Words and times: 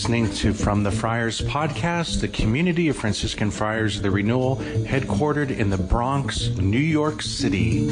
listening 0.00 0.32
to 0.32 0.54
From 0.54 0.82
the 0.82 0.90
Friars 0.90 1.42
podcast, 1.42 2.22
the 2.22 2.28
community 2.28 2.88
of 2.88 2.96
Franciscan 2.96 3.50
Friars 3.50 3.98
of 3.98 4.02
the 4.02 4.10
Renewal, 4.10 4.56
headquartered 4.56 5.50
in 5.50 5.68
the 5.68 5.76
Bronx, 5.76 6.48
New 6.56 6.78
York 6.78 7.20
City. 7.20 7.84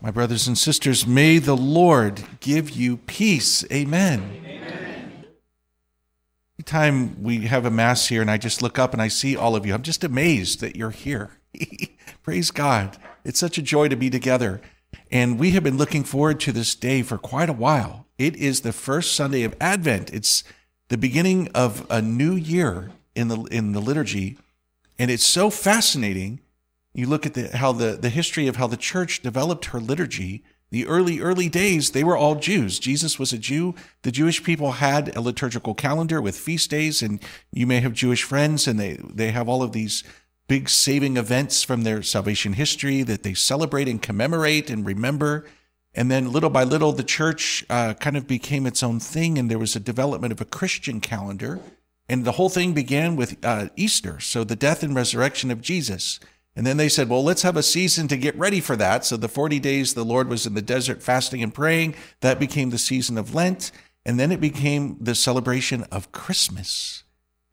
My 0.00 0.10
brothers 0.10 0.48
and 0.48 0.58
sisters, 0.58 1.06
may 1.06 1.38
the 1.38 1.56
Lord 1.56 2.24
give 2.40 2.70
you 2.70 2.96
peace. 2.96 3.64
Amen. 3.70 4.42
Every 6.58 6.64
time 6.64 7.22
we 7.22 7.46
have 7.46 7.64
a 7.64 7.70
Mass 7.70 8.08
here 8.08 8.22
and 8.22 8.30
I 8.30 8.38
just 8.38 8.60
look 8.60 8.76
up 8.76 8.92
and 8.92 9.00
I 9.00 9.06
see 9.06 9.36
all 9.36 9.54
of 9.54 9.64
you, 9.64 9.72
I'm 9.72 9.82
just 9.82 10.02
amazed 10.02 10.58
that 10.62 10.74
you're 10.74 10.90
here. 10.90 11.38
Praise 12.24 12.50
God. 12.50 12.96
It's 13.24 13.38
such 13.38 13.56
a 13.56 13.62
joy 13.62 13.86
to 13.86 13.94
be 13.94 14.10
together. 14.10 14.60
And 15.10 15.38
we 15.38 15.52
have 15.52 15.62
been 15.62 15.78
looking 15.78 16.04
forward 16.04 16.40
to 16.40 16.52
this 16.52 16.74
day 16.74 17.02
for 17.02 17.18
quite 17.18 17.48
a 17.48 17.54
while. 17.54 18.06
It 18.18 18.36
is 18.36 18.60
the 18.60 18.72
first 18.72 19.14
Sunday 19.14 19.42
of 19.42 19.54
Advent. 19.60 20.12
It's 20.12 20.42
the 20.88 20.98
beginning 20.98 21.48
of 21.54 21.86
a 21.90 22.02
new 22.02 22.34
year 22.34 22.90
in 23.14 23.28
the 23.28 23.42
in 23.44 23.72
the 23.72 23.80
liturgy, 23.80 24.38
and 24.98 25.10
it's 25.10 25.26
so 25.26 25.50
fascinating. 25.50 26.40
You 26.92 27.06
look 27.06 27.26
at 27.26 27.34
the, 27.34 27.54
how 27.56 27.72
the, 27.72 27.92
the 27.92 28.08
history 28.08 28.46
of 28.46 28.56
how 28.56 28.66
the 28.66 28.76
church 28.76 29.20
developed 29.20 29.66
her 29.66 29.80
liturgy. 29.80 30.42
The 30.70 30.86
early, 30.86 31.20
early 31.20 31.48
days, 31.48 31.90
they 31.90 32.02
were 32.02 32.16
all 32.16 32.34
Jews. 32.36 32.78
Jesus 32.78 33.18
was 33.18 33.32
a 33.32 33.38
Jew. 33.38 33.74
The 34.02 34.10
Jewish 34.10 34.42
people 34.42 34.72
had 34.72 35.14
a 35.14 35.20
liturgical 35.20 35.74
calendar 35.74 36.20
with 36.20 36.36
feast 36.36 36.70
days, 36.70 37.02
and 37.02 37.20
you 37.52 37.66
may 37.66 37.80
have 37.80 37.92
Jewish 37.92 38.22
friends, 38.24 38.66
and 38.66 38.80
they, 38.80 38.98
they 39.12 39.30
have 39.30 39.48
all 39.48 39.62
of 39.62 39.72
these 39.72 40.02
big 40.48 40.68
saving 40.68 41.16
events 41.16 41.62
from 41.62 41.82
their 41.82 42.02
salvation 42.02 42.52
history 42.52 43.02
that 43.02 43.22
they 43.22 43.34
celebrate 43.34 43.88
and 43.88 44.00
commemorate 44.00 44.70
and 44.70 44.86
remember. 44.86 45.44
And 45.94 46.10
then 46.10 46.30
little 46.30 46.50
by 46.50 46.64
little, 46.64 46.92
the 46.92 47.02
church 47.02 47.64
uh, 47.70 47.94
kind 47.94 48.16
of 48.16 48.26
became 48.26 48.66
its 48.66 48.82
own 48.82 49.00
thing, 49.00 49.38
and 49.38 49.50
there 49.50 49.58
was 49.58 49.74
a 49.74 49.80
development 49.80 50.32
of 50.32 50.40
a 50.40 50.44
Christian 50.44 51.00
calendar. 51.00 51.58
And 52.08 52.24
the 52.24 52.32
whole 52.32 52.50
thing 52.50 52.72
began 52.72 53.16
with 53.16 53.36
uh, 53.44 53.68
Easter, 53.76 54.20
so 54.20 54.44
the 54.44 54.56
death 54.56 54.82
and 54.82 54.94
resurrection 54.94 55.50
of 55.50 55.60
Jesus. 55.60 56.20
And 56.54 56.66
then 56.66 56.76
they 56.78 56.88
said, 56.88 57.08
well, 57.08 57.24
let's 57.24 57.42
have 57.42 57.56
a 57.56 57.62
season 57.62 58.08
to 58.08 58.16
get 58.16 58.38
ready 58.38 58.60
for 58.60 58.76
that. 58.76 59.04
So 59.04 59.16
the 59.16 59.28
40 59.28 59.58
days 59.58 59.92
the 59.92 60.04
Lord 60.04 60.28
was 60.28 60.46
in 60.46 60.54
the 60.54 60.62
desert 60.62 61.02
fasting 61.02 61.42
and 61.42 61.52
praying, 61.52 61.94
that 62.20 62.38
became 62.38 62.70
the 62.70 62.78
season 62.78 63.18
of 63.18 63.34
Lent. 63.34 63.72
And 64.06 64.18
then 64.18 64.32
it 64.32 64.40
became 64.40 64.96
the 65.00 65.14
celebration 65.14 65.82
of 65.84 66.12
Christmas. 66.12 67.02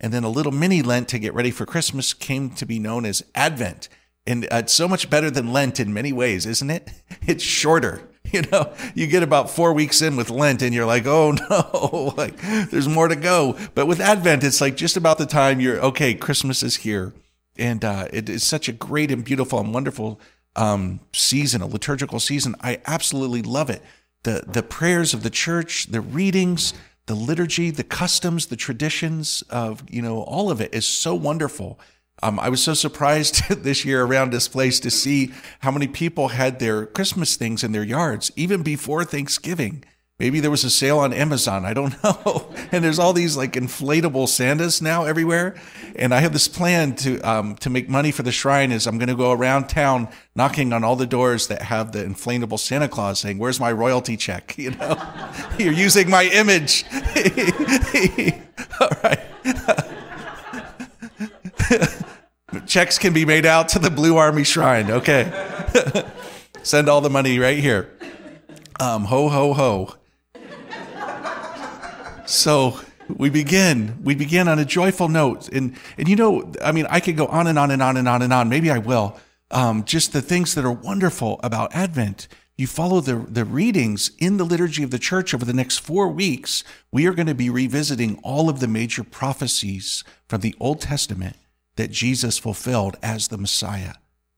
And 0.04 0.12
then 0.12 0.26
a 0.26 0.30
little 0.30 0.52
mini 0.52 0.82
Lent 0.82 1.08
to 1.08 1.18
get 1.18 1.34
ready 1.34 1.50
for 1.50 1.66
Christmas 1.66 2.14
came 2.14 2.50
to 2.56 2.66
be 2.66 2.78
known 2.78 3.06
as 3.06 3.24
Advent. 3.34 3.88
And 4.28 4.44
uh, 4.52 4.58
it's 4.58 4.74
so 4.74 4.90
much 4.90 5.10
better 5.10 5.32
than 5.32 5.54
Lent 5.54 5.80
in 5.80 5.94
many 5.94 6.12
ways, 6.12 6.46
isn't 6.46 6.70
it? 6.70 6.92
It's 7.26 7.44
shorter. 7.44 8.02
You 8.32 8.42
know, 8.52 8.74
you 8.96 9.06
get 9.06 9.22
about 9.22 9.52
four 9.52 9.74
weeks 9.74 10.02
in 10.02 10.16
with 10.16 10.32
Lent 10.32 10.64
and 10.64 10.74
you're 10.74 10.88
like, 10.88 11.06
oh 11.06 11.32
no, 11.50 12.14
like 12.18 12.36
there's 12.72 12.88
more 12.88 13.08
to 13.08 13.16
go. 13.16 13.56
But 13.76 13.86
with 13.86 14.00
Advent, 14.00 14.44
it's 14.44 14.60
like 14.60 14.76
just 14.76 14.98
about 14.98 15.20
the 15.20 15.28
time 15.28 15.60
you're, 15.60 15.80
okay, 15.80 16.16
Christmas 16.16 16.64
is 16.64 16.78
here. 16.78 17.14
And 17.58 17.86
uh, 17.86 18.08
it 18.12 18.30
is 18.30 18.44
such 18.44 18.68
a 18.68 18.72
great 18.72 19.12
and 19.12 19.24
beautiful 19.24 19.60
and 19.60 19.72
wonderful 19.72 20.20
um, 20.56 21.02
season, 21.14 21.62
a 21.62 21.68
liturgical 21.68 22.20
season. 22.20 22.56
I 22.60 22.80
absolutely 22.88 23.44
love 23.44 23.70
it. 23.70 23.84
The, 24.24 24.44
the 24.48 24.64
prayers 24.64 25.14
of 25.14 25.22
the 25.22 25.30
church, 25.30 25.88
the 25.88 26.02
readings, 26.02 26.74
the 27.06 27.16
liturgy, 27.16 27.70
the 27.70 27.84
customs, 27.84 28.48
the 28.48 28.56
traditions 28.56 29.44
of, 29.50 29.84
you 29.90 30.02
know, 30.02 30.22
all 30.22 30.50
of 30.50 30.62
it 30.62 30.74
is 30.74 30.86
so 30.86 31.14
wonderful. 31.14 31.80
Um, 32.22 32.40
I 32.40 32.50
was 32.50 32.64
so 32.64 32.74
surprised 32.74 33.50
this 33.64 33.84
year 33.84 34.04
around 34.04 34.32
this 34.32 34.48
place 34.48 34.80
to 34.82 34.92
see 34.92 35.34
how 35.60 35.72
many 35.72 35.88
people 35.88 36.30
had 36.30 36.60
their 36.60 36.86
Christmas 36.86 37.36
things 37.36 37.64
in 37.64 37.72
their 37.72 37.84
yards, 37.84 38.32
even 38.36 38.64
before 38.64 39.04
Thanksgiving. 39.04 39.84
Maybe 40.20 40.40
there 40.40 40.52
was 40.52 40.64
a 40.64 40.70
sale 40.70 41.00
on 41.00 41.12
Amazon. 41.12 41.66
I 41.66 41.74
don't 41.74 42.02
know. 42.04 42.48
And 42.72 42.84
there's 42.84 43.00
all 43.00 43.14
these 43.14 43.36
like 43.36 43.54
inflatable 43.54 44.28
Santas 44.30 44.82
now 44.82 45.06
everywhere. 45.06 45.56
And 45.96 46.14
I 46.14 46.20
have 46.20 46.34
this 46.34 46.48
plan 46.48 46.96
to 46.98 47.20
um, 47.22 47.56
to 47.58 47.70
make 47.70 47.90
money 47.90 48.12
for 48.12 48.22
the 48.24 48.32
shrine. 48.32 48.72
Is 48.72 48.86
I'm 48.86 48.98
going 49.00 49.10
to 49.10 49.16
go 49.16 49.32
around 49.32 49.68
town 49.70 50.08
knocking 50.36 50.72
on 50.72 50.84
all 50.84 50.96
the 50.96 51.08
doors 51.08 51.48
that 51.48 51.64
have 51.64 51.92
the 51.92 52.04
inflatable 52.04 52.60
Santa 52.60 52.88
Claus, 52.88 53.20
saying, 53.20 53.40
"Where's 53.40 53.60
my 53.60 53.72
royalty 53.72 54.16
check?" 54.18 54.56
You 54.64 54.72
know, 54.72 54.96
you're 55.60 55.74
using 55.74 56.10
my 56.10 56.24
image. 56.26 56.86
all 58.80 58.90
right. 59.04 59.20
Checks 62.68 62.98
can 62.98 63.14
be 63.14 63.26
made 63.26 63.46
out 63.46 63.68
to 63.70 63.80
the 63.80 63.90
Blue 63.90 64.16
Army 64.18 64.44
Shrine. 64.44 64.90
Okay. 64.92 65.32
Send 66.62 66.88
all 66.88 67.02
the 67.02 67.10
money 67.10 67.40
right 67.40 67.58
here. 67.58 67.90
Um, 68.80 69.06
ho, 69.06 69.28
ho, 69.28 69.54
ho. 69.54 69.96
So 72.34 72.80
we 73.08 73.30
begin. 73.30 74.00
We 74.04 74.16
begin 74.16 74.48
on 74.48 74.58
a 74.58 74.66
joyful 74.66 75.08
note. 75.08 75.50
And, 75.50 75.78
and 76.00 76.08
you 76.08 76.16
know, 76.16 76.52
I 76.64 76.72
mean, 76.72 76.88
I 76.90 77.00
could 77.00 77.16
go 77.16 77.28
on 77.28 77.46
and 77.46 77.60
on 77.60 77.70
and 77.70 77.82
on 77.82 77.96
and 77.96 78.10
on 78.10 78.24
and 78.24 78.34
on. 78.34 78.50
Maybe 78.50 78.72
I 78.72 78.80
will. 78.80 79.20
Um, 79.52 79.84
just 79.84 80.14
the 80.14 80.22
things 80.22 80.56
that 80.56 80.66
are 80.66 80.72
wonderful 80.72 81.40
about 81.44 81.74
Advent. 81.76 82.28
You 82.58 82.66
follow 82.66 83.02
the, 83.02 83.18
the 83.18 83.46
readings 83.46 84.12
in 84.18 84.38
the 84.38 84.46
liturgy 84.46 84.82
of 84.82 84.90
the 84.90 84.98
church 84.98 85.34
over 85.34 85.46
the 85.46 85.54
next 85.54 85.78
four 85.80 86.08
weeks. 86.08 86.64
We 86.92 87.06
are 87.06 87.14
going 87.14 87.28
to 87.28 87.36
be 87.36 87.52
revisiting 87.52 88.20
all 88.24 88.50
of 88.50 88.60
the 88.60 88.68
major 88.68 89.04
prophecies 89.04 90.04
from 90.28 90.42
the 90.42 90.56
Old 90.60 90.82
Testament 90.82 91.36
that 91.76 91.92
Jesus 91.92 92.40
fulfilled 92.40 92.96
as 93.04 93.28
the 93.28 93.38
Messiah. 93.38 93.94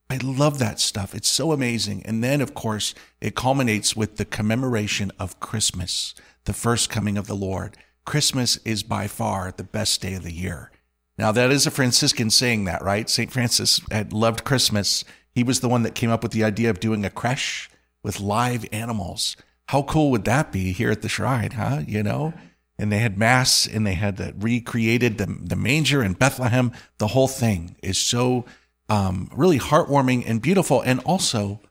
I 0.09 0.17
love 0.17 0.59
that 0.59 0.79
stuff. 0.79 1.16
It's 1.16 1.29
so 1.29 1.51
amazing. 1.51 2.06
And 2.06 2.23
then, 2.23 2.41
of 2.41 2.53
course, 2.53 2.94
it 3.22 3.35
culminates 3.35 3.95
with 3.95 4.17
the 4.17 4.25
commemoration 4.25 5.12
of 5.17 5.39
Christmas, 5.39 6.13
the 6.44 6.53
first 6.53 6.89
coming 6.89 7.17
of 7.17 7.27
the 7.27 7.35
Lord. 7.35 7.77
Christmas 8.06 8.58
is 8.58 8.84
by 8.84 9.08
far 9.08 9.52
the 9.52 9.64
best 9.64 10.02
day 10.02 10.14
of 10.14 10.24
the 10.24 10.34
year. 10.34 10.72
Now, 11.18 11.32
that 11.32 11.52
is 11.52 11.66
a 11.66 11.72
Franciscan 11.72 12.30
saying 12.30 12.66
that, 12.66 12.84
right? 12.84 13.10
St. 13.10 13.32
Francis 13.32 13.82
had 13.90 14.14
loved 14.14 14.44
Christmas. 14.44 15.06
He 15.34 15.44
was 15.44 15.60
the 15.60 15.70
one 15.70 15.84
that 15.84 15.96
came 15.96 16.10
up 16.10 16.24
with 16.24 16.34
the 16.34 16.44
idea 16.44 16.70
of 16.70 16.80
doing 16.80 17.06
a 17.06 17.10
creche 17.10 17.70
with 18.04 18.20
live 18.20 18.66
animals. 18.72 19.38
How 19.70 19.82
cool 19.84 20.12
would 20.12 20.26
that 20.26 20.52
be 20.52 20.74
here 20.74 20.92
at 20.92 21.02
the 21.02 21.10
shrine, 21.10 21.52
huh? 21.52 21.82
You 21.88 22.04
know? 22.04 22.34
And 22.78 22.92
they 22.92 23.00
had 23.00 23.18
mass 23.18 23.66
and 23.66 23.88
they 23.88 23.94
had 23.94 24.18
the, 24.18 24.34
recreated 24.38 25.18
the, 25.18 25.26
the 25.26 25.56
manger 25.56 26.04
in 26.04 26.14
Bethlehem. 26.14 26.74
The 26.98 27.08
whole 27.08 27.30
thing 27.30 27.78
is 27.82 27.98
so 27.98 28.46
um, 28.90 29.30
really 29.34 29.60
heartwarming 29.60 30.24
and 30.28 30.42
beautiful 30.42 30.82
and 30.82 31.00
also 31.02 31.62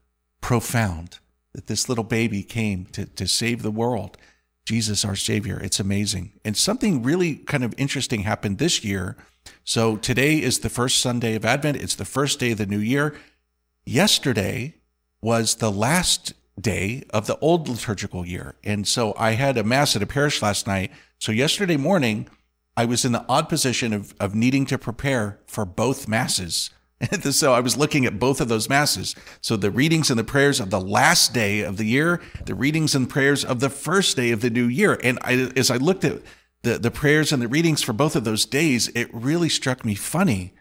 profound 0.40 1.18
that 1.52 1.66
this 1.66 1.88
little 1.88 2.04
baby 2.04 2.42
came 2.42 2.86
to, 2.86 3.04
to 3.06 3.28
save 3.28 3.62
the 3.62 3.70
world. 3.70 4.16
Jesus, 4.64 5.04
our 5.04 5.16
Savior. 5.16 5.60
It's 5.62 5.80
amazing. 5.80 6.32
And 6.44 6.56
something 6.56 7.02
really 7.02 7.36
kind 7.36 7.64
of 7.64 7.74
interesting 7.76 8.20
happened 8.20 8.58
this 8.58 8.82
year. 8.82 9.16
So 9.62 9.96
today 9.96 10.40
is 10.40 10.60
the 10.60 10.70
first 10.70 11.00
Sunday 11.00 11.34
of 11.34 11.44
Advent, 11.44 11.76
it's 11.76 11.94
the 11.94 12.04
first 12.04 12.38
day 12.38 12.52
of 12.52 12.58
the 12.58 12.66
new 12.66 12.78
year. 12.78 13.14
Yesterday 13.84 14.74
was 15.20 15.56
the 15.56 15.70
last 15.70 16.32
day 16.58 17.04
of 17.10 17.26
the 17.26 17.38
old 17.38 17.68
liturgical 17.68 18.26
year. 18.26 18.54
And 18.64 18.86
so 18.86 19.14
I 19.18 19.32
had 19.32 19.58
a 19.58 19.64
mass 19.64 19.96
at 19.96 20.02
a 20.02 20.06
parish 20.06 20.40
last 20.40 20.66
night. 20.66 20.90
So 21.18 21.32
yesterday 21.32 21.76
morning, 21.76 22.28
I 22.76 22.84
was 22.84 23.04
in 23.04 23.12
the 23.12 23.24
odd 23.28 23.48
position 23.48 23.92
of, 23.92 24.14
of 24.18 24.34
needing 24.34 24.66
to 24.66 24.78
prepare 24.78 25.38
for 25.46 25.64
both 25.64 26.08
masses. 26.08 26.70
so 27.30 27.52
I 27.52 27.60
was 27.60 27.76
looking 27.76 28.06
at 28.06 28.18
both 28.18 28.40
of 28.40 28.48
those 28.48 28.68
masses. 28.68 29.14
So 29.40 29.56
the 29.56 29.70
readings 29.70 30.10
and 30.10 30.18
the 30.18 30.24
prayers 30.24 30.60
of 30.60 30.70
the 30.70 30.80
last 30.80 31.32
day 31.32 31.60
of 31.60 31.76
the 31.76 31.84
year, 31.84 32.20
the 32.44 32.54
readings 32.54 32.94
and 32.94 33.08
prayers 33.08 33.44
of 33.44 33.60
the 33.60 33.70
first 33.70 34.16
day 34.16 34.30
of 34.30 34.40
the 34.40 34.50
new 34.50 34.66
year. 34.66 34.98
And 35.02 35.18
I, 35.22 35.50
as 35.56 35.70
I 35.70 35.76
looked 35.76 36.04
at 36.04 36.22
the, 36.62 36.78
the 36.78 36.90
prayers 36.90 37.32
and 37.32 37.42
the 37.42 37.48
readings 37.48 37.82
for 37.82 37.92
both 37.92 38.16
of 38.16 38.24
those 38.24 38.46
days, 38.46 38.88
it 38.88 39.12
really 39.12 39.48
struck 39.48 39.84
me 39.84 39.94
funny. 39.94 40.54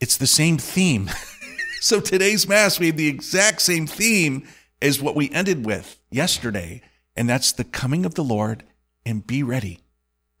It's 0.00 0.16
the 0.16 0.26
same 0.26 0.58
theme. 0.58 1.10
so 1.80 2.00
today's 2.00 2.48
mass, 2.48 2.78
we 2.78 2.86
have 2.86 2.96
the 2.96 3.08
exact 3.08 3.62
same 3.62 3.86
theme 3.86 4.46
as 4.80 5.00
what 5.00 5.16
we 5.16 5.30
ended 5.30 5.66
with 5.66 6.00
yesterday. 6.10 6.82
And 7.16 7.28
that's 7.28 7.52
the 7.52 7.64
coming 7.64 8.06
of 8.06 8.14
the 8.14 8.24
Lord 8.24 8.64
and 9.04 9.26
be 9.26 9.42
ready. 9.42 9.80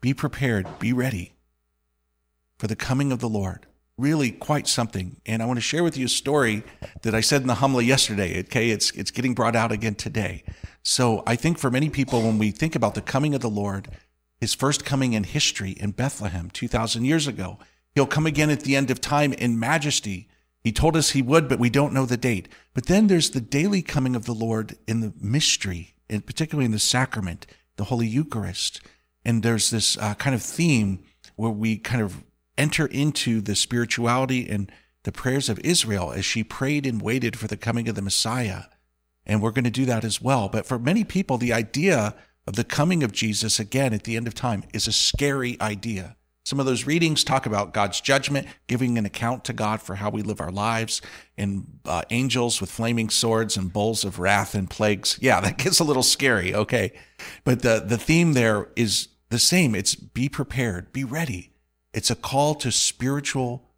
Be 0.00 0.14
prepared. 0.14 0.78
Be 0.78 0.92
ready 0.92 1.34
for 2.56 2.66
the 2.66 2.76
coming 2.76 3.10
of 3.12 3.20
the 3.20 3.28
Lord 3.28 3.66
really 3.98 4.30
quite 4.30 4.66
something. 4.66 5.20
And 5.26 5.42
I 5.42 5.46
want 5.46 5.58
to 5.58 5.62
share 5.62 5.84
with 5.84 5.96
you 5.96 6.06
a 6.06 6.08
story 6.08 6.62
that 7.02 7.14
I 7.14 7.20
said 7.20 7.42
in 7.42 7.48
the 7.48 7.56
homily 7.56 7.84
yesterday. 7.84 8.40
Okay, 8.40 8.70
it's 8.70 8.90
it's 8.92 9.10
getting 9.10 9.34
brought 9.34 9.56
out 9.56 9.72
again 9.72 9.96
today. 9.96 10.44
So 10.82 11.22
I 11.26 11.36
think 11.36 11.58
for 11.58 11.70
many 11.70 11.90
people, 11.90 12.22
when 12.22 12.38
we 12.38 12.50
think 12.50 12.74
about 12.74 12.94
the 12.94 13.02
coming 13.02 13.34
of 13.34 13.42
the 13.42 13.50
Lord, 13.50 13.88
his 14.40 14.54
first 14.54 14.84
coming 14.84 15.12
in 15.12 15.24
history 15.24 15.72
in 15.72 15.90
Bethlehem 15.90 16.48
2,000 16.50 17.04
years 17.04 17.26
ago, 17.26 17.58
he'll 17.94 18.06
come 18.06 18.26
again 18.26 18.48
at 18.48 18.60
the 18.60 18.76
end 18.76 18.90
of 18.90 19.00
time 19.00 19.32
in 19.32 19.58
majesty. 19.58 20.28
He 20.62 20.72
told 20.72 20.96
us 20.96 21.10
he 21.10 21.22
would, 21.22 21.48
but 21.48 21.58
we 21.58 21.70
don't 21.70 21.92
know 21.92 22.06
the 22.06 22.16
date. 22.16 22.48
But 22.72 22.86
then 22.86 23.08
there's 23.08 23.30
the 23.30 23.40
daily 23.40 23.82
coming 23.82 24.14
of 24.14 24.24
the 24.24 24.32
Lord 24.32 24.76
in 24.86 25.00
the 25.00 25.12
mystery, 25.20 25.94
and 26.08 26.24
particularly 26.24 26.66
in 26.66 26.72
the 26.72 26.78
sacrament, 26.78 27.46
the 27.76 27.84
Holy 27.84 28.06
Eucharist. 28.06 28.80
And 29.24 29.42
there's 29.42 29.70
this 29.70 29.98
uh, 29.98 30.14
kind 30.14 30.34
of 30.34 30.42
theme 30.42 31.00
where 31.36 31.50
we 31.50 31.76
kind 31.76 32.02
of 32.02 32.24
enter 32.58 32.86
into 32.86 33.40
the 33.40 33.56
spirituality 33.56 34.48
and 34.48 34.70
the 35.04 35.12
prayers 35.12 35.48
of 35.48 35.58
Israel 35.60 36.12
as 36.12 36.24
she 36.24 36.44
prayed 36.44 36.84
and 36.84 37.00
waited 37.00 37.38
for 37.38 37.46
the 37.46 37.56
coming 37.56 37.88
of 37.88 37.94
the 37.94 38.02
Messiah. 38.02 38.64
And 39.24 39.40
we're 39.40 39.52
going 39.52 39.64
to 39.64 39.70
do 39.70 39.86
that 39.86 40.04
as 40.04 40.20
well. 40.20 40.48
But 40.48 40.66
for 40.66 40.78
many 40.78 41.04
people, 41.04 41.38
the 41.38 41.52
idea 41.52 42.14
of 42.46 42.56
the 42.56 42.64
coming 42.64 43.02
of 43.02 43.12
Jesus 43.12 43.60
again 43.60 43.92
at 43.92 44.04
the 44.04 44.16
end 44.16 44.26
of 44.26 44.34
time 44.34 44.64
is 44.72 44.86
a 44.86 44.92
scary 44.92 45.56
idea. 45.60 46.16
Some 46.48 46.58
of 46.58 46.64
those 46.64 46.86
readings 46.86 47.24
talk 47.24 47.44
about 47.44 47.74
God's 47.74 48.00
judgment, 48.00 48.46
giving 48.68 48.96
an 48.96 49.04
account 49.04 49.44
to 49.44 49.52
God 49.52 49.82
for 49.82 49.96
how 49.96 50.08
we 50.08 50.22
live 50.22 50.40
our 50.40 50.50
lives, 50.50 51.02
and 51.36 51.78
uh, 51.84 52.02
angels 52.08 52.58
with 52.58 52.70
flaming 52.70 53.10
swords 53.10 53.58
and 53.58 53.70
bowls 53.70 54.02
of 54.02 54.18
wrath 54.18 54.54
and 54.54 54.70
plagues. 54.70 55.18
Yeah, 55.20 55.40
that 55.42 55.58
gets 55.58 55.78
a 55.78 55.84
little 55.84 56.02
scary. 56.02 56.54
Okay. 56.54 56.92
But 57.44 57.60
the, 57.60 57.84
the 57.86 57.98
theme 57.98 58.32
there 58.32 58.70
is 58.76 59.08
the 59.28 59.38
same. 59.38 59.74
It's 59.74 59.94
be 59.94 60.30
prepared, 60.30 60.90
be 60.90 61.04
ready. 61.04 61.52
It's 61.92 62.10
a 62.10 62.16
call 62.16 62.54
to 62.56 62.70
spiritual 62.70 63.68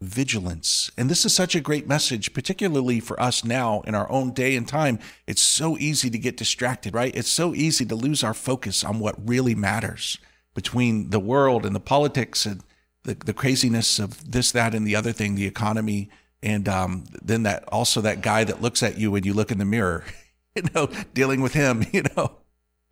vigilance. 0.00 0.90
And 0.96 1.10
this 1.10 1.24
is 1.24 1.34
such 1.34 1.54
a 1.54 1.60
great 1.60 1.88
message, 1.88 2.32
particularly 2.32 3.00
for 3.00 3.20
us 3.20 3.44
now 3.44 3.80
in 3.82 3.94
our 3.94 4.10
own 4.10 4.32
day 4.32 4.54
and 4.56 4.66
time. 4.66 4.98
It's 5.26 5.42
so 5.42 5.76
easy 5.78 6.08
to 6.10 6.18
get 6.18 6.36
distracted, 6.36 6.94
right? 6.94 7.14
It's 7.16 7.30
so 7.30 7.54
easy 7.54 7.84
to 7.86 7.96
lose 7.96 8.22
our 8.22 8.34
focus 8.34 8.84
on 8.84 9.00
what 9.00 9.28
really 9.28 9.54
matters 9.54 10.18
between 10.54 11.10
the 11.10 11.20
world 11.20 11.66
and 11.66 11.74
the 11.74 11.80
politics 11.80 12.46
and 12.46 12.62
the, 13.04 13.14
the 13.14 13.32
craziness 13.32 13.98
of 13.98 14.30
this, 14.30 14.52
that, 14.52 14.74
and 14.74 14.86
the 14.86 14.96
other 14.96 15.12
thing, 15.12 15.34
the 15.34 15.46
economy. 15.46 16.10
And 16.42 16.68
um, 16.68 17.04
then 17.20 17.42
that 17.42 17.64
also 17.68 18.00
that 18.02 18.22
guy 18.22 18.44
that 18.44 18.62
looks 18.62 18.82
at 18.82 18.98
you 18.98 19.10
when 19.10 19.24
you 19.24 19.34
look 19.34 19.50
in 19.50 19.58
the 19.58 19.64
mirror, 19.64 20.04
you 20.54 20.62
know, 20.74 20.88
dealing 21.12 21.40
with 21.40 21.54
him, 21.54 21.84
you 21.92 22.04
know, 22.16 22.36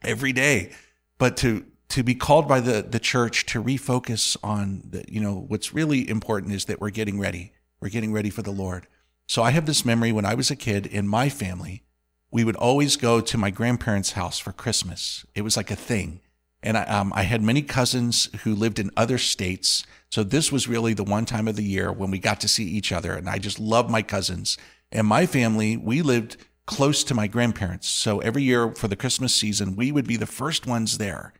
every 0.02 0.32
day. 0.32 0.72
But 1.18 1.36
to 1.38 1.64
to 1.88 2.02
be 2.02 2.14
called 2.14 2.48
by 2.48 2.60
the 2.60 2.82
the 2.82 2.98
church 2.98 3.46
to 3.46 3.62
refocus 3.62 4.36
on 4.42 4.82
the, 4.90 5.04
you 5.08 5.20
know 5.20 5.44
what's 5.48 5.72
really 5.72 6.08
important 6.08 6.52
is 6.52 6.66
that 6.66 6.80
we're 6.80 6.90
getting 6.90 7.18
ready. 7.18 7.52
We're 7.80 7.90
getting 7.90 8.12
ready 8.12 8.30
for 8.30 8.42
the 8.42 8.50
lord. 8.50 8.86
So 9.28 9.42
i 9.42 9.50
have 9.50 9.66
this 9.66 9.84
memory 9.84 10.12
when 10.12 10.24
i 10.24 10.34
was 10.34 10.50
a 10.50 10.56
kid 10.56 10.86
in 10.86 11.08
my 11.08 11.28
family 11.28 11.82
we 12.30 12.44
would 12.44 12.56
always 12.56 12.96
go 12.96 13.20
to 13.20 13.38
my 13.38 13.50
grandparents 13.50 14.12
house 14.12 14.38
for 14.38 14.52
christmas. 14.52 15.24
It 15.34 15.42
was 15.42 15.56
like 15.56 15.70
a 15.70 15.76
thing. 15.76 16.20
And 16.62 16.76
I, 16.76 16.82
um, 16.84 17.12
I 17.14 17.22
had 17.22 17.42
many 17.42 17.62
cousins 17.62 18.28
who 18.42 18.54
lived 18.54 18.78
in 18.78 18.90
other 18.96 19.18
states. 19.18 19.86
So 20.10 20.24
this 20.24 20.50
was 20.50 20.66
really 20.66 20.94
the 20.94 21.04
one 21.04 21.24
time 21.24 21.46
of 21.46 21.56
the 21.56 21.62
year 21.62 21.92
when 21.92 22.10
we 22.10 22.18
got 22.18 22.40
to 22.40 22.48
see 22.48 22.64
each 22.64 22.92
other 22.92 23.14
and 23.14 23.28
i 23.28 23.38
just 23.38 23.58
loved 23.58 23.90
my 23.90 24.02
cousins. 24.02 24.58
And 24.92 25.06
my 25.06 25.26
family 25.26 25.76
we 25.76 26.02
lived 26.02 26.36
close 26.66 27.04
to 27.04 27.14
my 27.14 27.26
grandparents. 27.26 27.88
So 27.88 28.18
every 28.20 28.42
year 28.42 28.72
for 28.72 28.88
the 28.88 28.96
christmas 28.96 29.34
season 29.34 29.76
we 29.76 29.92
would 29.92 30.06
be 30.06 30.16
the 30.16 30.26
first 30.26 30.66
ones 30.66 30.98
there 30.98 31.32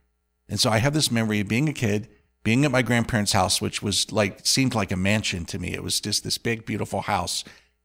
and 0.49 0.61
so 0.61 0.71
I 0.71 0.79
have 0.79 0.95
this 0.95 1.11
memory 1.11 1.41
of 1.41 1.49
being 1.49 1.69
a 1.69 1.73
kid, 1.73 2.09
being 2.45 2.65
at 2.65 2.71
my 2.71 2.83
grandparents' 2.83 3.33
house, 3.33 3.61
which 3.61 3.83
was 3.83 4.13
like, 4.13 4.47
seemed 4.47 4.75
like 4.75 4.93
a 4.93 4.97
mansion 4.97 5.45
to 5.47 5.59
me. 5.59 5.75
It 5.75 5.83
was 5.83 6.01
just 6.01 6.23
this 6.23 6.39
big, 6.39 6.65
beautiful 6.65 7.03
house. 7.03 7.43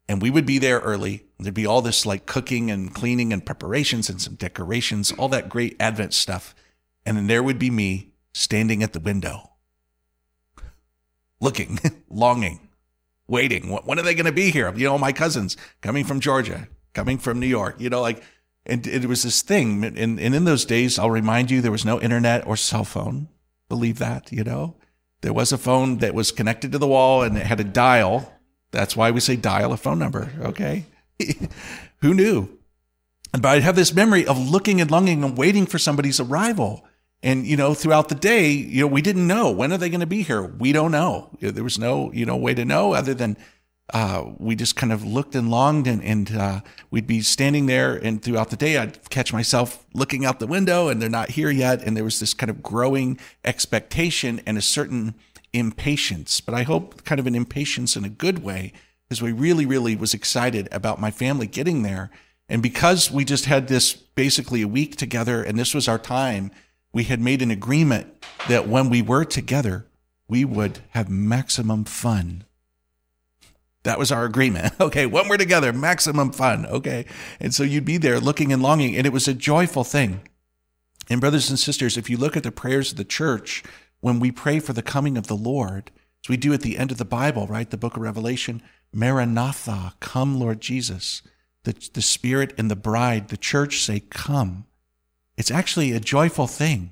And 0.07 0.21
we 0.21 0.29
would 0.29 0.45
be 0.45 0.59
there 0.59 0.79
early. 0.79 1.25
There'd 1.39 1.53
be 1.53 1.65
all 1.65 1.81
this 1.81 2.05
like 2.05 2.25
cooking 2.25 2.69
and 2.69 2.93
cleaning 2.93 3.33
and 3.33 3.45
preparations 3.45 4.09
and 4.09 4.21
some 4.21 4.35
decorations, 4.35 5.11
all 5.13 5.29
that 5.29 5.49
great 5.49 5.75
Advent 5.79 6.13
stuff. 6.13 6.53
And 7.05 7.17
then 7.17 7.27
there 7.27 7.41
would 7.41 7.57
be 7.57 7.71
me 7.71 8.13
standing 8.33 8.83
at 8.83 8.93
the 8.93 8.99
window, 8.99 9.51
looking, 11.39 11.79
longing, 12.09 12.67
waiting. 13.27 13.69
When 13.69 13.97
are 13.97 14.03
they 14.03 14.13
going 14.13 14.25
to 14.25 14.31
be 14.31 14.51
here? 14.51 14.71
You 14.75 14.85
know, 14.85 14.97
my 14.97 15.11
cousins 15.11 15.57
coming 15.81 16.05
from 16.05 16.19
Georgia, 16.19 16.67
coming 16.93 17.17
from 17.17 17.39
New 17.39 17.47
York, 17.47 17.75
you 17.79 17.89
know, 17.89 18.01
like 18.01 18.21
and 18.65 18.85
it 18.85 19.05
was 19.05 19.23
this 19.23 19.41
thing. 19.41 19.83
And, 19.83 20.19
and 20.19 20.35
in 20.35 20.43
those 20.43 20.65
days, 20.65 20.99
I'll 20.99 21.09
remind 21.09 21.49
you, 21.49 21.61
there 21.61 21.71
was 21.71 21.85
no 21.85 21.99
internet 21.99 22.45
or 22.45 22.55
cell 22.55 22.83
phone. 22.83 23.27
Believe 23.69 23.99
that, 23.99 24.31
you 24.31 24.43
know? 24.43 24.75
There 25.21 25.33
was 25.33 25.51
a 25.51 25.57
phone 25.57 25.97
that 25.97 26.13
was 26.13 26.31
connected 26.31 26.71
to 26.71 26.77
the 26.77 26.87
wall 26.87 27.23
and 27.23 27.37
it 27.37 27.45
had 27.45 27.59
a 27.59 27.63
dial. 27.63 28.33
That's 28.71 28.95
why 28.95 29.11
we 29.11 29.19
say 29.19 29.35
dial 29.35 29.73
a 29.73 29.77
phone 29.77 29.99
number, 29.99 30.31
okay? 30.39 30.85
Who 32.01 32.13
knew? 32.13 32.57
But 33.31 33.45
I'd 33.45 33.63
have 33.63 33.75
this 33.75 33.93
memory 33.93 34.25
of 34.25 34.49
looking 34.49 34.81
and 34.81 34.91
longing 34.91 35.23
and 35.23 35.37
waiting 35.37 35.65
for 35.65 35.79
somebody's 35.79 36.19
arrival. 36.19 36.85
And, 37.23 37.45
you 37.45 37.55
know, 37.55 37.73
throughout 37.73 38.09
the 38.09 38.15
day, 38.15 38.49
you 38.49 38.81
know, 38.81 38.87
we 38.87 39.01
didn't 39.01 39.27
know 39.27 39.51
when 39.51 39.71
are 39.71 39.77
they 39.77 39.89
going 39.89 40.01
to 40.01 40.07
be 40.07 40.23
here? 40.23 40.41
We 40.41 40.71
don't 40.71 40.91
know. 40.91 41.29
There 41.39 41.63
was 41.63 41.77
no, 41.77 42.11
you 42.13 42.25
know, 42.25 42.35
way 42.35 42.53
to 42.55 42.65
know 42.65 42.93
other 42.93 43.13
than 43.13 43.37
uh, 43.93 44.31
we 44.37 44.55
just 44.55 44.75
kind 44.75 44.91
of 44.91 45.03
looked 45.03 45.35
and 45.35 45.49
longed, 45.49 45.87
and, 45.87 46.03
and 46.03 46.35
uh, 46.35 46.61
we'd 46.89 47.07
be 47.07 47.21
standing 47.21 47.65
there. 47.65 47.95
And 47.95 48.21
throughout 48.21 48.49
the 48.49 48.55
day, 48.55 48.77
I'd 48.77 49.09
catch 49.09 49.33
myself 49.33 49.85
looking 49.93 50.25
out 50.25 50.39
the 50.39 50.47
window, 50.47 50.87
and 50.87 51.01
they're 51.01 51.09
not 51.09 51.31
here 51.31 51.49
yet. 51.49 51.81
And 51.83 51.95
there 51.95 52.03
was 52.03 52.19
this 52.19 52.33
kind 52.33 52.49
of 52.49 52.63
growing 52.63 53.19
expectation 53.43 54.41
and 54.45 54.57
a 54.57 54.61
certain 54.61 55.15
impatience, 55.53 56.39
but 56.39 56.55
I 56.55 56.63
hope 56.63 57.03
kind 57.03 57.19
of 57.19 57.27
an 57.27 57.35
impatience 57.35 57.97
in 57.97 58.05
a 58.05 58.09
good 58.09 58.43
way, 58.43 58.71
because 59.07 59.21
we 59.21 59.33
really, 59.33 59.65
really 59.65 59.95
was 59.95 60.13
excited 60.13 60.69
about 60.71 61.01
my 61.01 61.11
family 61.11 61.47
getting 61.47 61.83
there. 61.83 62.09
And 62.47 62.61
because 62.61 63.11
we 63.11 63.25
just 63.25 63.45
had 63.45 63.67
this 63.67 63.93
basically 63.93 64.61
a 64.61 64.67
week 64.67 64.95
together, 64.95 65.43
and 65.43 65.59
this 65.59 65.73
was 65.73 65.87
our 65.87 65.99
time, 65.99 66.51
we 66.93 67.03
had 67.03 67.19
made 67.19 67.41
an 67.41 67.51
agreement 67.51 68.25
that 68.47 68.67
when 68.67 68.89
we 68.89 69.01
were 69.01 69.25
together, 69.25 69.85
we 70.27 70.45
would 70.45 70.79
have 70.91 71.09
maximum 71.09 71.83
fun 71.83 72.45
that 73.83 73.99
was 73.99 74.11
our 74.11 74.25
agreement. 74.25 74.73
Okay, 74.81 75.05
when 75.05 75.27
we're 75.27 75.37
together, 75.37 75.71
maximum 75.71 76.31
fun. 76.31 76.65
Okay. 76.65 77.05
And 77.39 77.53
so 77.53 77.63
you'd 77.63 77.85
be 77.85 77.97
there 77.97 78.19
looking 78.19 78.51
and 78.51 78.61
longing, 78.61 78.97
and 78.97 79.05
it 79.05 79.13
was 79.13 79.27
a 79.27 79.33
joyful 79.33 79.83
thing. 79.83 80.21
And, 81.09 81.21
brothers 81.21 81.49
and 81.49 81.59
sisters, 81.59 81.97
if 81.97 82.09
you 82.09 82.17
look 82.17 82.35
at 82.35 82.43
the 82.43 82.51
prayers 82.51 82.91
of 82.91 82.97
the 82.97 83.03
church, 83.03 83.63
when 83.99 84.19
we 84.19 84.31
pray 84.31 84.59
for 84.59 84.73
the 84.73 84.81
coming 84.81 85.17
of 85.17 85.27
the 85.27 85.35
Lord, 85.35 85.91
as 86.23 86.29
we 86.29 86.37
do 86.37 86.51
at 86.51 86.61
the 86.61 86.77
end 86.77 86.91
of 86.91 86.97
the 86.97 87.05
Bible, 87.05 87.47
right? 87.47 87.69
The 87.69 87.77
book 87.77 87.95
of 87.95 88.01
Revelation, 88.01 88.61
Maranatha, 88.93 89.93
come, 89.99 90.39
Lord 90.39 90.61
Jesus. 90.61 91.21
The, 91.63 91.75
the 91.93 92.01
Spirit 92.01 92.53
and 92.57 92.71
the 92.71 92.75
bride, 92.75 93.29
the 93.29 93.37
church 93.37 93.81
say, 93.81 93.99
come. 93.99 94.65
It's 95.37 95.51
actually 95.51 95.91
a 95.91 95.99
joyful 95.99 96.47
thing 96.47 96.91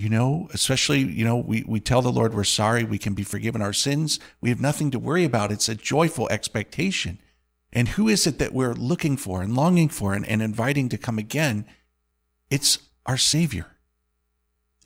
you 0.00 0.08
know, 0.08 0.48
especially, 0.54 1.00
you 1.00 1.26
know, 1.26 1.36
we, 1.36 1.62
we 1.68 1.78
tell 1.78 2.00
the 2.00 2.10
Lord 2.10 2.32
we're 2.32 2.42
sorry, 2.44 2.84
we 2.84 2.96
can 2.96 3.12
be 3.12 3.22
forgiven 3.22 3.60
our 3.60 3.74
sins. 3.74 4.18
We 4.40 4.48
have 4.48 4.60
nothing 4.60 4.90
to 4.92 4.98
worry 4.98 5.24
about. 5.24 5.52
It's 5.52 5.68
a 5.68 5.74
joyful 5.74 6.26
expectation. 6.30 7.18
And 7.70 7.88
who 7.88 8.08
is 8.08 8.26
it 8.26 8.38
that 8.38 8.54
we're 8.54 8.72
looking 8.72 9.18
for 9.18 9.42
and 9.42 9.54
longing 9.54 9.90
for 9.90 10.14
and, 10.14 10.26
and 10.26 10.40
inviting 10.40 10.88
to 10.88 10.96
come 10.96 11.18
again? 11.18 11.66
It's 12.48 12.78
our 13.04 13.18
Savior. 13.18 13.76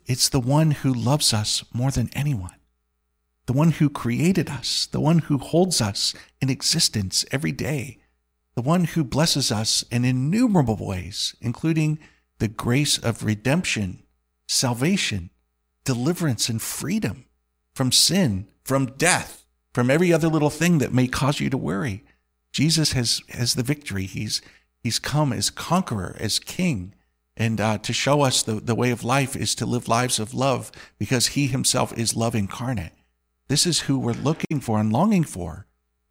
It's 0.05 0.27
the 0.27 0.41
one 0.41 0.71
who 0.71 0.93
loves 0.93 1.33
us 1.33 1.63
more 1.73 1.91
than 1.91 2.09
anyone, 2.11 2.55
the 3.45 3.53
one 3.53 3.71
who 3.71 3.89
created 3.89 4.49
us, 4.49 4.85
the 4.85 4.99
one 4.99 5.19
who 5.19 5.37
holds 5.37 5.79
us 5.79 6.13
in 6.41 6.49
existence 6.49 7.23
every 7.31 7.53
day, 7.53 7.99
the 8.53 8.61
one 8.61 8.83
who 8.83 9.05
blesses 9.05 9.49
us 9.49 9.85
in 9.89 10.03
innumerable 10.03 10.75
ways, 10.85 11.37
including 11.39 11.99
the 12.39 12.49
grace 12.49 12.97
of 12.97 13.23
redemption 13.23 14.01
salvation, 14.47 15.29
deliverance, 15.83 16.49
and 16.49 16.61
freedom 16.61 17.25
from 17.73 17.91
sin, 17.91 18.47
from 18.63 18.87
death, 18.97 19.45
from 19.73 19.91
every 19.91 20.11
other 20.13 20.27
little 20.27 20.49
thing 20.49 20.77
that 20.79 20.93
may 20.93 21.07
cause 21.07 21.39
you 21.39 21.49
to 21.49 21.57
worry. 21.57 22.03
Jesus 22.51 22.93
has, 22.93 23.21
has 23.29 23.55
the 23.55 23.63
victory. 23.63 24.05
He's, 24.05 24.41
he's 24.79 24.99
come 24.99 25.33
as 25.33 25.49
conqueror, 25.49 26.15
as 26.19 26.39
king. 26.39 26.93
And 27.35 27.59
uh, 27.59 27.79
to 27.79 27.91
show 27.91 28.21
us 28.21 28.41
the, 28.41 28.53
the 28.53 28.75
way 28.75 28.91
of 28.91 29.03
life 29.03 29.35
is 29.35 29.55
to 29.55 29.65
live 29.65 29.89
lives 29.89 30.19
of 30.19 30.33
love 30.33 30.71
because 30.97 31.27
he 31.27 31.47
himself 31.47 31.95
is 31.97 32.15
love 32.15 32.33
incarnate. 32.33 32.93
This 33.47 33.65
is 33.65 33.81
who 33.81 33.99
we're 33.99 34.13
looking 34.13 34.61
for 34.61 34.79
and 34.79 34.91
longing 34.91 35.25
for, 35.25 35.67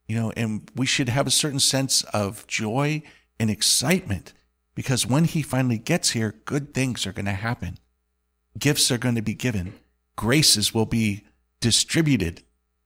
you 0.06 0.16
know, 0.16 0.32
and 0.36 0.70
we 0.76 0.86
should 0.86 1.08
have 1.08 1.26
a 1.26 1.32
certain 1.32 1.60
sense 1.60 2.04
of 2.12 2.46
joy 2.46 3.02
and 3.40 3.50
excitement 3.50 4.34
because 4.74 5.06
when 5.06 5.24
he 5.24 5.40
finally 5.40 5.78
gets 5.78 6.10
here, 6.10 6.34
good 6.44 6.74
things 6.74 7.06
are 7.06 7.12
going 7.12 7.24
to 7.24 7.32
happen 7.32 7.78
gifts 8.58 8.90
are 8.90 8.98
going 8.98 9.14
to 9.14 9.22
be 9.22 9.34
given, 9.34 9.74
graces 10.16 10.74
will 10.74 10.86
be 10.86 11.24
distributed 11.60 12.42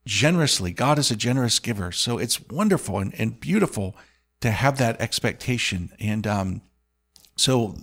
generously. 0.06 0.72
God 0.72 0.98
is 0.98 1.10
a 1.10 1.16
generous 1.16 1.58
giver. 1.58 1.92
So 1.92 2.18
it's 2.18 2.40
wonderful 2.48 2.98
and, 2.98 3.14
and 3.18 3.38
beautiful 3.38 3.94
to 4.40 4.50
have 4.50 4.78
that 4.78 5.00
expectation. 5.00 5.90
And 6.00 6.26
um, 6.26 6.62
so 7.37 7.76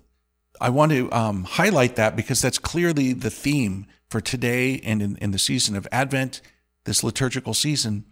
I 0.59 0.69
want 0.69 0.91
to 0.91 1.11
um, 1.11 1.43
highlight 1.43 1.95
that 1.97 2.15
because 2.15 2.41
that's 2.41 2.57
clearly 2.57 3.13
the 3.13 3.29
theme 3.29 3.85
for 4.09 4.21
today 4.21 4.79
and 4.83 5.01
in, 5.01 5.17
in 5.17 5.31
the 5.31 5.39
season 5.39 5.75
of 5.75 5.87
Advent, 5.91 6.41
this 6.85 7.03
liturgical 7.03 7.53
season. 7.53 8.05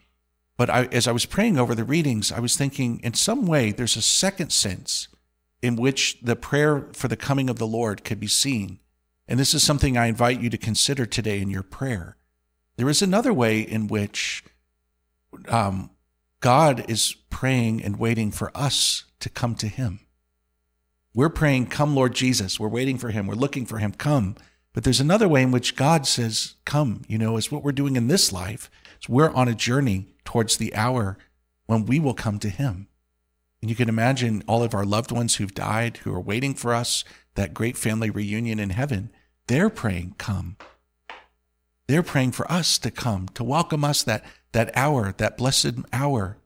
But 0.57 0.69
I, 0.69 0.85
as 0.85 1.07
I 1.07 1.11
was 1.11 1.25
praying 1.25 1.57
over 1.57 1.73
the 1.73 1.83
readings, 1.83 2.31
I 2.31 2.39
was 2.39 2.55
thinking 2.55 2.99
in 3.03 3.13
some 3.13 3.47
way 3.47 3.71
there's 3.71 3.97
a 3.97 4.01
second 4.01 4.51
sense 4.51 5.07
in 5.61 5.75
which 5.75 6.19
the 6.21 6.35
prayer 6.35 6.87
for 6.93 7.07
the 7.07 7.15
coming 7.15 7.49
of 7.49 7.57
the 7.57 7.67
Lord 7.67 8.03
could 8.03 8.19
be 8.19 8.27
seen. 8.27 8.79
And 9.27 9.39
this 9.39 9.53
is 9.53 9.63
something 9.63 9.97
I 9.97 10.07
invite 10.07 10.41
you 10.41 10.49
to 10.49 10.57
consider 10.57 11.05
today 11.05 11.41
in 11.41 11.49
your 11.49 11.63
prayer. 11.63 12.17
There 12.75 12.89
is 12.89 13.01
another 13.01 13.33
way 13.33 13.61
in 13.61 13.87
which 13.87 14.43
um, 15.47 15.91
God 16.39 16.85
is 16.89 17.15
praying 17.29 17.83
and 17.83 17.97
waiting 17.97 18.31
for 18.31 18.51
us 18.55 19.05
to 19.19 19.29
come 19.29 19.55
to 19.55 19.67
Him. 19.67 20.01
We're 21.13 21.29
praying, 21.29 21.67
Come, 21.67 21.95
Lord 21.95 22.15
Jesus. 22.15 22.59
We're 22.59 22.67
waiting 22.67 22.97
for 22.97 23.11
Him. 23.11 23.27
We're 23.27 23.35
looking 23.35 23.65
for 23.65 23.77
Him. 23.77 23.93
Come. 23.93 24.35
But 24.73 24.83
there's 24.83 24.99
another 24.99 25.27
way 25.27 25.43
in 25.43 25.51
which 25.51 25.75
God 25.75 26.07
says, 26.07 26.55
Come, 26.65 27.03
you 27.07 27.17
know, 27.17 27.37
is 27.37 27.51
what 27.51 27.63
we're 27.63 27.71
doing 27.71 27.95
in 27.95 28.07
this 28.07 28.31
life. 28.31 28.69
So 28.99 29.13
we're 29.13 29.31
on 29.31 29.47
a 29.47 29.55
journey 29.55 30.15
towards 30.25 30.57
the 30.57 30.73
hour 30.75 31.17
when 31.67 31.85
we 31.85 31.99
will 31.99 32.15
come 32.15 32.39
to 32.39 32.49
Him. 32.49 32.87
And 33.61 33.69
you 33.69 33.75
can 33.75 33.87
imagine 33.87 34.43
all 34.47 34.63
of 34.63 34.73
our 34.73 34.85
loved 34.85 35.11
ones 35.11 35.35
who've 35.35 35.53
died, 35.53 35.97
who 35.97 36.13
are 36.13 36.19
waiting 36.19 36.53
for 36.53 36.73
us, 36.73 37.05
that 37.35 37.53
great 37.53 37.77
family 37.77 38.09
reunion 38.09 38.59
in 38.59 38.71
heaven. 38.71 39.11
They're 39.47 39.69
praying, 39.69 40.15
come. 40.17 40.57
They're 41.87 42.03
praying 42.03 42.31
for 42.31 42.49
us 42.51 42.77
to 42.79 42.91
come, 42.91 43.27
to 43.33 43.43
welcome 43.43 43.83
us 43.83 44.03
that, 44.03 44.23
that 44.53 44.71
hour, 44.75 45.13
that 45.17 45.37
blessed 45.37 45.75
hour 45.91 46.37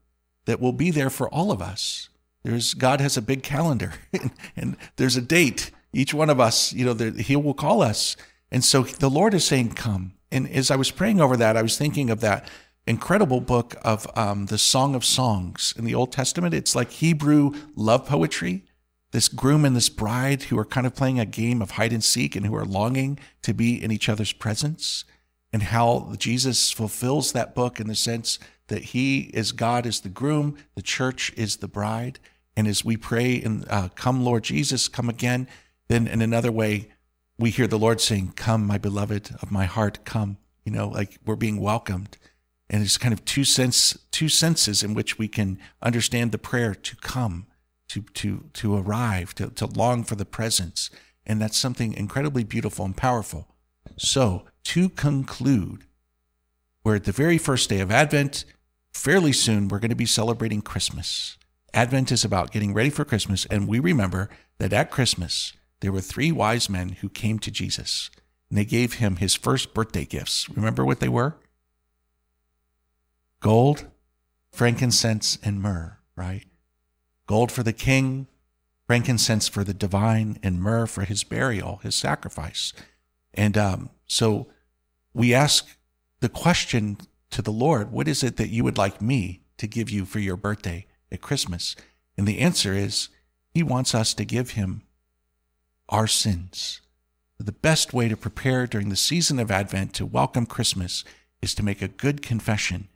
that 0.46 0.60
will 0.60 0.74
be 0.74 0.92
there 0.92 1.10
for 1.10 1.30
all 1.30 1.52
of 1.52 1.62
us. 1.62 2.10
There's 2.44 2.74
God 2.74 3.02
has 3.02 3.18
a 3.18 3.22
big 3.22 3.44
calendar 3.44 3.94
and, 4.14 4.32
and 4.56 4.78
there's 4.96 5.18
a 5.18 5.22
date. 5.22 5.72
Each 5.94 6.14
one 6.14 6.30
of 6.30 6.40
us, 6.40 6.74
you 6.74 6.86
know, 6.86 6.94
there, 6.94 7.12
he 7.12 7.36
will 7.36 7.54
call 7.54 7.82
us. 7.82 8.16
And 8.52 8.64
so 8.64 8.84
the 8.84 9.10
Lord 9.10 9.34
is 9.34 9.44
saying, 9.44 9.74
come. 9.74 10.14
And 10.32 10.50
as 10.50 10.72
I 10.72 10.76
was 10.76 10.92
praying 10.92 11.22
over 11.22 11.38
that, 11.38 11.58
I 11.58 11.62
was 11.62 11.78
thinking 11.78 12.10
of 12.10 12.22
that 12.22 12.48
incredible 12.86 13.42
book 13.42 13.76
of 13.84 14.08
um, 14.18 14.46
the 14.46 14.58
Song 14.58 14.96
of 14.96 15.04
Songs 15.04 15.74
in 15.78 15.86
the 15.86 15.94
Old 15.94 16.12
Testament. 16.12 16.54
It's 16.54 16.76
like 16.76 16.92
Hebrew 16.92 17.52
love 17.76 18.06
poetry. 18.06 18.64
This 19.12 19.30
groom 19.30 19.64
and 19.64 19.76
this 19.76 19.90
bride 19.90 20.44
who 20.44 20.60
are 20.60 20.66
kind 20.66 20.86
of 20.86 20.96
playing 20.96 21.20
a 21.20 21.26
game 21.26 21.62
of 21.62 21.72
hide 21.72 21.94
and 21.94 22.04
seek 22.04 22.36
and 22.36 22.46
who 22.46 22.56
are 22.56 22.66
longing 22.66 23.20
to 23.44 23.54
be 23.54 23.82
in 23.82 23.92
each 23.92 24.10
other's 24.10 24.34
presence, 24.34 25.06
and 25.54 25.64
how 25.64 26.14
Jesus 26.18 26.72
fulfills 26.72 27.32
that 27.32 27.56
book 27.56 27.80
in 27.80 27.88
the 27.88 27.96
sense 27.96 28.38
that 28.68 28.84
he 28.84 29.32
is 29.34 29.54
God 29.54 29.86
is 29.86 30.02
the 30.02 30.10
groom, 30.10 30.58
the 30.76 30.82
church 30.82 31.32
is 31.38 31.58
the 31.58 31.68
bride. 31.68 32.20
And 32.56 32.68
as 32.68 32.84
we 32.84 32.98
pray 32.98 33.42
and 33.42 33.66
uh, 33.70 33.90
Come, 33.96 34.24
Lord 34.24 34.44
Jesus, 34.44 34.88
come 34.88 35.10
again, 35.10 35.48
then 35.88 36.08
in 36.08 36.22
another 36.22 36.52
way, 36.52 36.90
we 37.40 37.52
hear 37.52 37.68
the 37.68 37.80
Lord 37.80 38.02
saying, 38.02 38.34
Come, 38.36 38.66
my 38.66 38.78
beloved 38.78 39.36
of 39.42 39.52
my 39.52 39.66
heart, 39.66 40.04
come. 40.06 40.38
You 40.66 40.72
know, 40.74 40.90
like 40.90 41.18
we're 41.26 41.36
being 41.36 41.62
welcomed. 41.62 42.18
And 42.70 42.84
it's 42.84 42.98
kind 42.98 43.14
of 43.14 43.24
two 43.24 43.46
sense, 43.46 43.98
two 44.12 44.28
senses 44.28 44.84
in 44.84 44.94
which 44.94 45.18
we 45.18 45.30
can 45.30 45.60
understand 45.82 46.32
the 46.32 46.38
prayer 46.38 46.76
to 46.76 46.96
come, 46.98 47.48
to 47.90 48.02
to 48.02 48.50
to 48.54 48.76
arrive, 48.78 49.34
to, 49.36 49.50
to 49.52 49.66
long 49.66 50.04
for 50.04 50.16
the 50.16 50.26
presence. 50.26 50.90
And 51.26 51.42
that's 51.42 51.58
something 51.58 51.94
incredibly 51.94 52.44
beautiful 52.44 52.86
and 52.86 52.96
powerful. 52.96 53.48
So 53.98 54.46
to 54.66 54.90
conclude, 54.90 55.86
we're 56.84 56.96
at 56.96 57.04
the 57.04 57.12
very 57.12 57.38
first 57.38 57.70
day 57.70 57.80
of 57.80 57.92
Advent. 57.92 58.46
Fairly 58.94 59.34
soon, 59.34 59.68
we're 59.68 59.80
going 59.80 59.90
to 59.90 59.96
be 59.96 60.06
celebrating 60.06 60.62
Christmas. 60.62 61.38
Advent 61.74 62.12
is 62.12 62.24
about 62.24 62.52
getting 62.52 62.74
ready 62.74 62.90
for 62.90 63.06
Christmas, 63.06 63.46
and 63.46 63.68
we 63.68 63.80
remember 63.80 64.30
that 64.58 64.74
at 64.74 64.90
Christmas, 64.90 65.54
there 65.82 65.92
were 65.92 66.02
three 66.02 66.32
wise 66.32 66.70
men 66.70 66.90
who 67.02 67.10
came 67.10 67.40
to 67.40 67.52
Jesus, 67.52 68.10
and 68.50 68.58
they 68.58 68.66
gave 68.66 68.94
him 68.94 69.18
his 69.18 69.36
first 69.36 69.74
birthday 69.74 70.06
gifts. 70.06 70.50
Remember 70.50 70.86
what 70.86 71.00
they 71.00 71.10
were? 71.10 71.36
Gold, 73.42 73.86
frankincense, 74.52 75.38
and 75.44 75.62
myrrh, 75.62 76.00
right? 76.16 76.46
Gold 77.28 77.52
for 77.52 77.62
the 77.62 77.74
king, 77.74 78.28
frankincense 78.88 79.48
for 79.48 79.64
the 79.64 79.74
divine, 79.74 80.40
and 80.42 80.62
myrrh 80.62 80.88
for 80.88 81.04
his 81.04 81.24
burial, 81.24 81.82
his 81.84 81.94
sacrifice. 81.94 82.74
And 83.34 83.58
um, 83.58 83.90
so 84.08 84.48
we 85.14 85.34
ask 85.34 85.78
the 86.22 86.30
question 86.30 86.98
to 87.30 87.42
the 87.42 87.52
Lord, 87.52 87.92
What 87.92 88.08
is 88.08 88.24
it 88.24 88.38
that 88.38 88.50
you 88.50 88.64
would 88.64 88.78
like 88.78 89.02
me 89.02 89.42
to 89.58 89.68
give 89.68 89.90
you 89.90 90.06
for 90.06 90.20
your 90.20 90.38
birthday 90.38 90.88
at 91.12 91.22
Christmas? 91.22 91.76
And 92.18 92.28
the 92.28 92.40
answer 92.40 92.74
is, 92.74 93.10
He 93.54 93.62
wants 93.62 93.94
us 93.94 94.14
to 94.16 94.26
give 94.26 94.52
Him 94.52 94.84
our 95.90 96.08
sins. 96.08 96.82
The 97.40 97.52
best 97.52 97.94
way 97.94 98.08
to 98.08 98.18
prepare 98.18 98.66
during 98.66 98.90
the 98.90 98.96
season 98.96 99.38
of 99.38 99.52
Advent 99.52 99.94
to 99.96 100.06
welcome 100.06 100.48
Christmas 100.48 101.04
is 101.42 101.54
to 101.54 101.64
make 101.64 101.82
a 101.82 101.88
good 101.88 102.22
confession. 102.24 102.88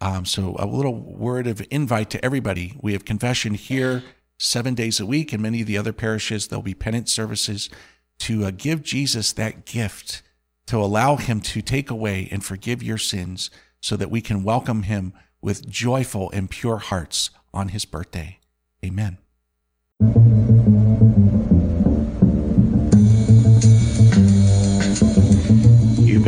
Um, 0.00 0.24
so, 0.24 0.56
a 0.58 0.66
little 0.66 0.94
word 0.94 1.46
of 1.46 1.66
invite 1.70 2.10
to 2.10 2.24
everybody. 2.24 2.78
We 2.80 2.92
have 2.94 3.04
confession 3.04 3.54
here 3.54 4.02
seven 4.38 4.74
days 4.74 4.98
a 4.98 5.06
week. 5.06 5.32
In 5.32 5.42
many 5.42 5.60
of 5.60 5.66
the 5.66 5.76
other 5.76 5.92
parishes, 5.92 6.48
there'll 6.48 6.62
be 6.62 6.74
penance 6.74 7.12
services 7.12 7.68
to 8.20 8.46
uh, 8.46 8.50
give 8.50 8.82
Jesus 8.82 9.32
that 9.34 9.66
gift, 9.66 10.22
to 10.66 10.78
allow 10.78 11.16
him 11.16 11.40
to 11.40 11.60
take 11.60 11.90
away 11.90 12.28
and 12.30 12.44
forgive 12.44 12.82
your 12.82 12.98
sins 12.98 13.50
so 13.80 13.96
that 13.96 14.10
we 14.10 14.20
can 14.20 14.42
welcome 14.42 14.84
him 14.84 15.12
with 15.42 15.68
joyful 15.68 16.30
and 16.30 16.50
pure 16.50 16.78
hearts 16.78 17.30
on 17.52 17.68
his 17.68 17.84
birthday. 17.84 18.38
Amen. 18.84 19.18